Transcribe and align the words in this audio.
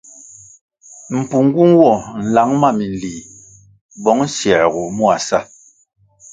Mpungu 1.17 1.63
nwo 1.71 1.91
nlang 2.23 2.51
ma 2.61 2.69
minlih 2.77 3.19
bong 4.03 4.21
siergoh 4.35 4.89
mua 4.97 5.15
sa. 5.27 5.39